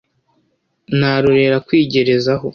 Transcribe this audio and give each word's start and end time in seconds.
narorera 0.99 1.57
kwigerezaho, 1.67 2.47